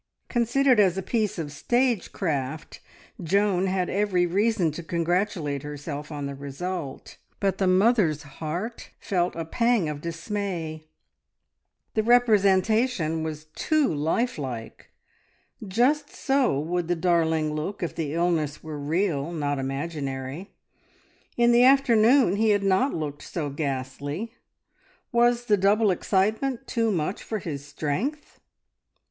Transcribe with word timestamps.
Considered 0.29 0.79
as 0.79 0.97
a 0.97 1.03
piece 1.03 1.37
of 1.37 1.51
stage 1.51 2.11
craft, 2.11 2.79
Joan 3.21 3.67
had 3.67 3.87
every 3.87 4.25
reason 4.25 4.71
to 4.71 4.81
congratulate 4.81 5.61
herself 5.61 6.11
on 6.11 6.25
the 6.25 6.33
result, 6.33 7.17
but 7.39 7.59
the 7.59 7.67
mother's 7.67 8.23
heart 8.23 8.89
felt 8.99 9.35
a 9.35 9.45
pang 9.45 9.87
of 9.87 10.01
dismay. 10.01 10.87
The 11.93 12.01
representation 12.01 13.21
was 13.21 13.45
too 13.53 13.93
life 13.93 14.39
like! 14.39 14.89
Just 15.67 16.09
so 16.09 16.59
would 16.59 16.87
the 16.87 16.95
darling 16.95 17.53
look 17.53 17.83
if 17.83 17.93
the 17.93 18.15
illness 18.15 18.63
were 18.63 18.79
real, 18.79 19.31
not 19.31 19.59
imaginary. 19.59 20.49
In 21.37 21.51
the 21.51 21.63
afternoon 21.63 22.37
he 22.37 22.49
had 22.49 22.63
not 22.63 22.91
looked 22.95 23.21
so 23.21 23.51
ghastly. 23.51 24.33
Was 25.11 25.45
the 25.45 25.57
double 25.57 25.91
excitement 25.91 26.65
too 26.65 26.89
much 26.91 27.21
for 27.21 27.37
his 27.37 27.63
strength? 27.63 28.39